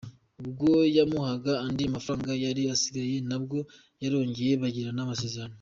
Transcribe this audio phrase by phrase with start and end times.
[0.41, 3.57] Ubwo yamuhaga andi mafaranga yari asigaye nabwo
[3.99, 5.49] barongeye bagirana amasezerano.